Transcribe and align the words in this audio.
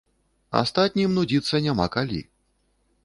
Астатнім 0.61 1.13
нудзіцца 1.19 1.61
няма 1.69 1.85
калі. 1.97 2.21